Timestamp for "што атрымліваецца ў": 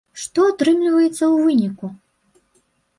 0.21-1.35